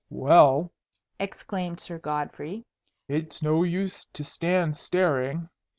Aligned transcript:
"Well," 0.09 0.71
exclaimed 1.19 1.79
Sir 1.79 1.99
Godfrey, 1.99 2.65
"it's 3.07 3.43
no 3.43 3.61
use 3.61 4.05
to 4.13 4.23
stand 4.23 4.75
staring. 4.75 5.47